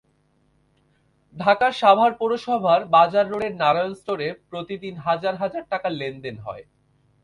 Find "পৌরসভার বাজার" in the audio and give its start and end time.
2.13-3.25